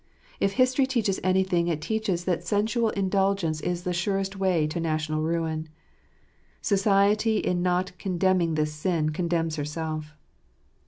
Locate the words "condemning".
7.99-8.55